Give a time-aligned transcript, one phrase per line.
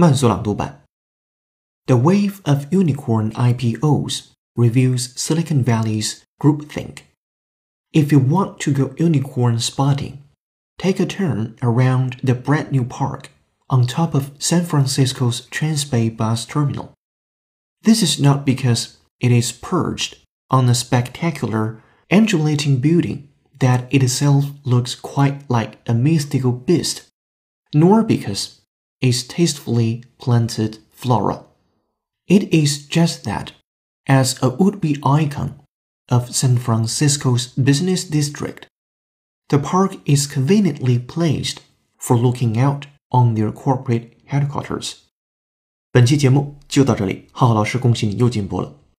[0.00, 0.82] 慢速朗读版。
[1.86, 7.04] The wave of unicorn IPOs reveals Silicon Valley's groupthink.
[7.92, 10.18] If you want to go unicorn spotting,
[10.78, 13.30] take a turn around the brand new park
[13.70, 16.92] on top of San Francisco's Transbay bus terminal.
[17.82, 20.16] This is not because it is perched
[20.50, 23.28] on a spectacular, undulating building
[23.60, 27.08] that itself looks quite like a mystical beast,
[27.72, 28.59] nor because
[29.00, 31.44] it's tastefully planted flora.
[32.26, 33.52] It is just that,
[34.06, 35.60] as a would-be icon
[36.08, 38.66] of San Francisco's business district,
[39.48, 41.60] the park is conveniently placed
[41.98, 44.96] for looking out on their corporate headquarters.
[45.92, 48.74] 本期节目就到这里，浩浩老师恭喜你又进步了。